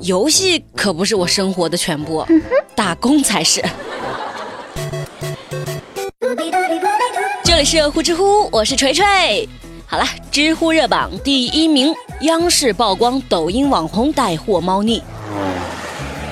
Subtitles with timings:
[0.00, 2.24] 游戏可不是我生活的全部，
[2.74, 3.62] 打工才是。
[7.42, 9.48] 这里是呼知乎，我是锤锤。
[9.86, 15.02] 好了，知乎热榜第一名，央视曝光抖音网红带货猫腻。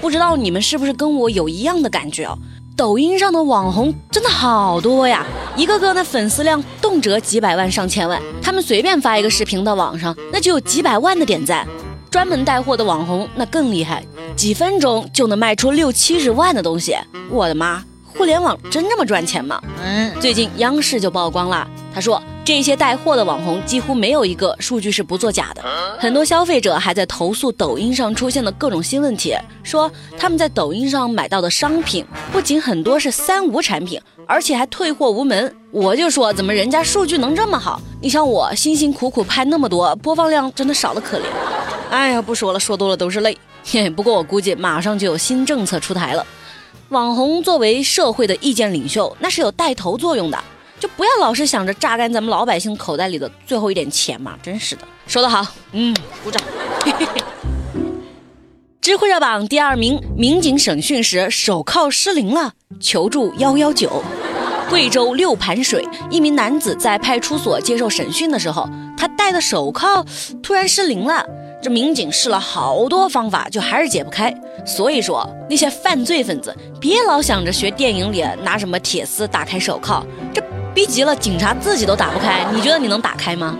[0.00, 2.36] 不知道你们是不是跟我有一样的感觉哦？
[2.76, 5.24] 抖音上的网红真的好多呀，
[5.56, 11.66] 一个个那粉丝量动辄几百万上千万，他们随便发一个视频到网上，那就有几百万的点赞。
[12.10, 14.04] 专门带货的网红那更厉害，
[14.36, 16.96] 几分钟就能卖出六七十万的东西。
[17.30, 19.60] 我的妈，互联网真这么赚钱吗？
[19.84, 25.62] 嗯，最近央视就曝光了，他说这些带货的网红几乎没有一个数据是不作假的。
[25.98, 35.54] 很多消费者还在投诉抖音上出现的各种新问题，说他们在抖音上买到的商品不仅很多是三无产品，而且还退货无门。
[35.72, 37.80] 我就说怎么人家数据能这么好？
[38.00, 41.22] 你像我辛辛苦苦拍那么多，播放量真的少的可怜。
[41.90, 43.36] 哎呀，不说了，说多了都是泪。
[43.64, 46.24] 嘿，不过我估计马上就有新政策出台了。
[46.90, 50.38] 网红作为社会的意见领袖，那是有带头作用的，
[50.78, 54.38] 就不要老是想着榨干咱们老百姓口袋里的最后一点钱嘛！
[54.42, 56.40] 真是的，说得好，嗯，鼓掌。
[58.80, 64.02] 知乎热榜第二名，民警审讯时手铐失灵了，求助幺幺九。
[64.70, 70.04] 贵州六盘水，一名男子在派出所接受审讯的时候，他戴的手铐
[70.40, 71.26] 突然失灵了。
[71.66, 74.32] 这民警试了好多方法，就还是解不开。
[74.64, 80.40] 所以说，那些犯罪分子别老想着学电影里拿什么铁丝打开手铐，这
[80.72, 83.58] 逼急了，警察自己都打不开，你觉得你能打开吗？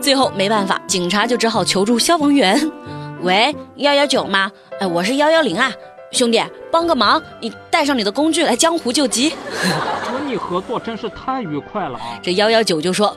[0.00, 2.56] 最后没办法，警察就只好求助消防员。
[3.22, 4.48] 喂，幺幺九吗？
[4.78, 5.72] 哎，我是幺幺零啊，
[6.12, 9.34] 兄弟，帮个忙，你带上你的工具来江湖救急。
[10.06, 12.20] 和你合作真是太愉快了啊！
[12.22, 13.16] 这幺幺九就说。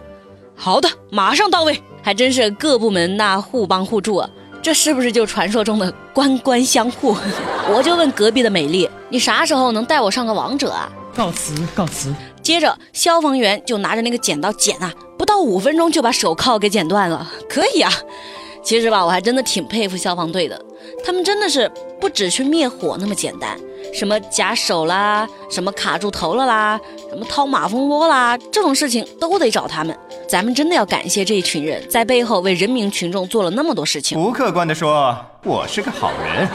[0.55, 1.81] 好的，马上到位。
[2.01, 4.29] 还真是各部门那互帮互助啊，
[4.61, 7.17] 这是不是就传说中的官官相护？
[7.73, 10.87] 我就问隔壁的美丽，你啥时候能带我上个王者啊？
[11.15, 12.13] 告辞，告辞。
[12.43, 17.27] 接着消防员就拿着那个剪刀剪啊，不到五分钟就把手铐给剪断了。
[17.49, 17.91] 可以啊，
[18.61, 20.61] 其实吧，我还真的挺佩服消防队的，
[21.03, 23.57] 他们真的是不只去灭火那么简单。
[23.91, 26.79] 什么夹手啦，什么卡住头了啦，
[27.15, 29.97] 什么掏马蜂窝啦，这种事情都得找他们。
[30.27, 34.21] 咱们真的要感谢这一群人在背后为人民群众做了那么多事情。
[34.21, 36.45] 不客观的说，我是个好人。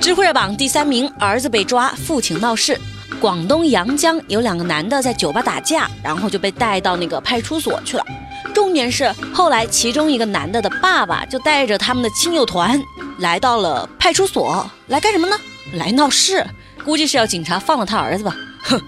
[0.00, 2.78] 知乎热榜第三名，儿子被抓，父亲闹事。
[3.20, 8.06] 广东阳江有两个男的在酒吧打架，然后就被带到那个派出所去了。
[8.54, 12.80] 重点是后来其中一个男的的爸爸就带着他们的亲友团
[13.18, 15.36] 来到了派出所，来干什么呢？
[15.74, 16.46] 来闹事，
[16.84, 18.36] 估计是要警察放了他儿子吧？
[18.62, 18.80] 哼，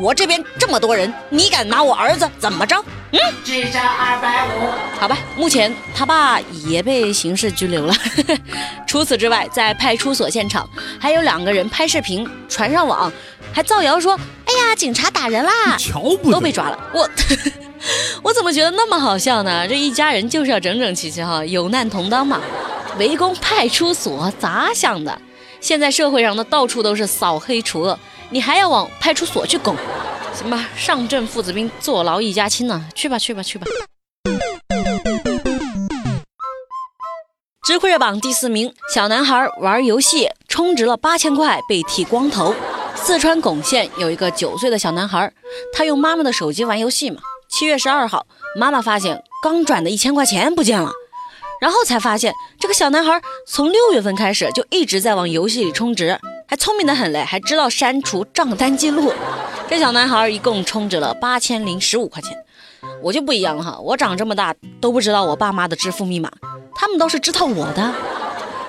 [0.00, 2.76] 我这边这么多人，你敢拿我儿子怎么着？
[3.12, 4.98] 嗯，智商二百五。
[4.98, 7.94] 好吧，目前他爸也被刑事拘留了。
[8.86, 10.68] 除此之外，在派出所现场
[10.98, 13.12] 还有两个人拍视频传上网，
[13.52, 15.52] 还造谣说：“哎呀，警察打人啦！”
[16.30, 16.78] 都被抓了。
[16.94, 17.08] 我
[18.22, 19.66] 我怎么觉得那么好笑呢？
[19.68, 22.40] 这一家人就是要整整齐齐哈，有难同当嘛。
[22.98, 25.18] 围攻派出所咋想的？
[25.60, 27.98] 现在社会上的到处都是扫黑除恶，
[28.32, 29.76] 你还要往派出所去拱？
[30.32, 32.82] 行吧，上阵父子兵，坐牢一家亲呢。
[32.94, 33.66] 去吧，去吧，去吧。
[37.66, 42.54] 知乎热榜第四名，小男孩玩游戏充值了八千块被剃光头。
[42.94, 45.30] 四川珙县有一个九岁的小男孩，
[45.74, 47.20] 他用妈妈的手机玩游戏嘛。
[47.50, 48.26] 七月十二号，
[48.58, 50.90] 妈妈发现刚转的一千块钱不见了。
[51.60, 56.18] 然后才发现，这个小男孩从六月份开始就一直在往游戏里充值，
[56.52, 59.10] 还聪明的很嘞，还知道删除账单记录。
[59.70, 62.36] 这小男孩一共充值了八千零十五块钱。
[63.02, 66.30] 我就不一样了哈，我长这么大都不知道我爸妈的支付密码，
[66.74, 67.94] 他们倒是知道我的。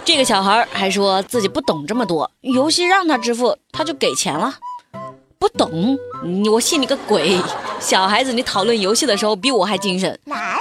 [0.06, 4.56] 这个小孩还说自己不懂这么多，游戏让他支付他就给钱了。
[5.38, 7.38] 不懂你，我信你个鬼！
[7.82, 10.18] 小孩子你讨论游戏的时候比我还精神。
[10.28, 10.58] 来。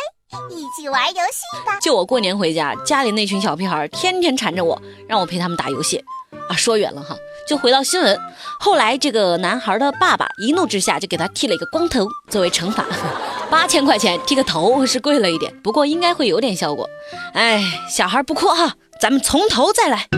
[0.50, 1.78] 一起玩游戏吧！
[1.80, 6.02] 就我过年回家，家里那群小屁孩天天缠着我，让我陪他们打游戏。
[6.48, 7.16] 啊，说远了哈，
[7.48, 8.18] 就回到新闻。
[8.58, 12.84] 后来这个男孩的爸爸一怒之下就给他剃了一个光头作为惩罚。
[13.50, 16.88] 八千块钱剃个头是贵了一点，不过应该会有点效果。
[17.34, 20.08] 哎，小孩不哭哈，咱们从头再来。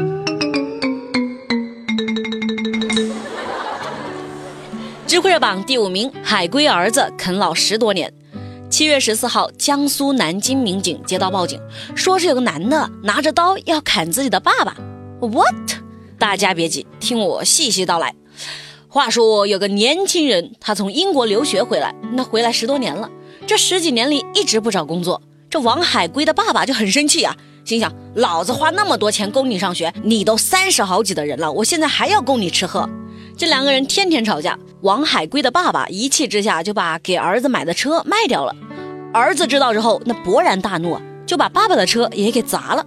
[5.06, 8.12] 知乎热榜第五名，海龟儿子啃老十多年。
[8.70, 11.60] 七月十四号，江苏南京民警接到报警，
[11.94, 14.74] 说是有个男的拿着刀要砍自己的爸爸。
[15.20, 15.73] What？
[16.18, 18.14] 大家别急，听我细细道来。
[18.88, 23.10] 话说有个年轻人，他从英国留学回来，那回来十多年了，
[23.46, 25.20] 这十几年里一直不找工作。
[25.50, 32.88] 这王海龟的爸爸就很生气啊，心想：老子花那么多钱供你上学，你都三十好几的人了，我现在还要供你吃喝。
[33.36, 34.58] 这两个人天天吵架。
[34.82, 38.54] 王海归的爸爸一气之下就把给儿子买的车卖掉了。
[39.14, 42.84] 儿子知道之后，那勃然大怒，就把爸爸的车也给砸了。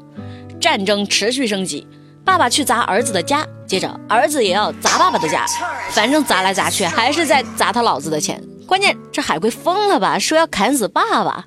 [0.62, 1.88] 战争持续升级，
[2.28, 5.46] 爸爸去砸儿子的家，接着儿子也要砸爸爸的家，
[5.92, 8.44] 反正砸来砸去还是在砸他老子的钱。
[8.68, 10.20] 关键这海龟疯了吧？
[10.20, 11.46] 说要砍死爸爸！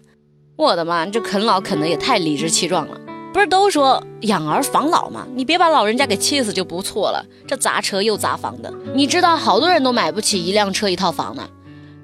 [0.56, 2.98] 我的妈，这啃老啃的也太理直气壮了。
[3.30, 5.26] 不是都说养儿防老吗？
[5.34, 7.22] 你别把老人家给气死就不错了。
[7.46, 11.46] 这砸车又砸房的，你知道好多人都买不起一辆车一套房呢。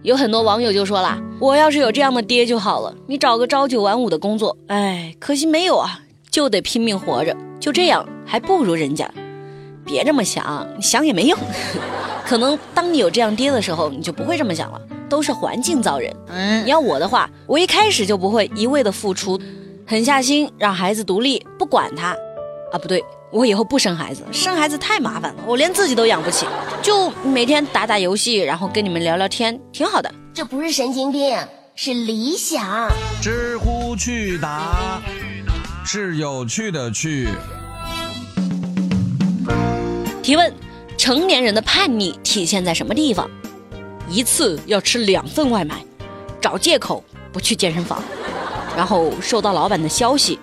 [0.03, 6.01] 有很多网友就说啦：“我要是有这样的爹就好了。”你找个朝九晚五的工作，哎，可惜没有啊，
[6.31, 7.35] 就得拼命活着。
[7.59, 9.09] 就这样还不如人家。
[9.85, 11.39] 别这么想，想也没用。
[12.27, 14.81] 可能当你有这样爹的时候，你就不会这么想了。
[15.09, 16.13] 都是环境造人。
[16.27, 19.41] 嗯，你要我的话，我一开始就不会一味的付出。
[19.87, 22.09] 狠下心让孩子独立，不管他，
[22.73, 23.01] 啊不对，
[23.31, 26.45] 我以后不生孩子，生孩子太麻烦了，我连自己都养不起，
[26.83, 30.13] 就每天打打游戏，然后跟你们聊聊天，挺好的。
[30.35, 31.39] 这不是神经病，
[31.77, 32.91] 是理想。
[33.23, 35.01] 知乎趣答，
[35.85, 37.29] 是有趣的趣。
[40.27, 40.53] 提问：
[40.99, 43.31] 成年人的叛逆体现在什么地方？
[44.11, 45.77] 一次要吃两份外卖，
[46.41, 48.03] 找借口不去健身房。
[48.77, 50.37] 然后收到老板的消息，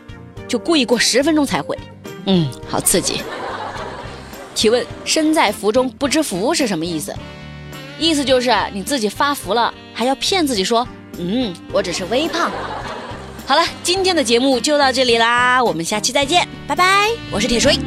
[0.47, 1.77] 就故意过十分钟才回，
[2.27, 3.21] 嗯，好刺激。
[4.56, 7.13] 提问：身在福中不知福是什么意思？
[8.00, 10.88] 意思就是你自己发福了，还要骗自己说，
[11.18, 12.50] 嗯，我只是微胖。
[13.45, 17.77] 好了，今天的节目就到这里啦，我们下期再见，拜拜，我是铁锤。